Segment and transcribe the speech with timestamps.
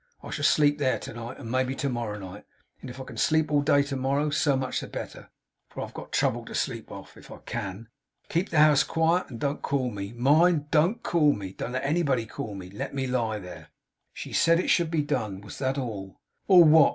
[0.23, 2.45] I shall sleep there to night, and maybe to morrow night;
[2.81, 5.29] and if I can sleep all day to morrow, so much the better,
[5.69, 7.87] for I've got trouble to sleep off, if I can.
[8.27, 10.11] Keep the house quiet, and don't call me.
[10.11, 10.71] Mind!
[10.71, 11.53] Don't call me.
[11.53, 12.71] Don't let anybody call me.
[12.71, 13.67] Let me lie there.'
[14.11, 15.39] She said it should be done.
[15.41, 16.19] Was that all?
[16.47, 16.89] 'All what?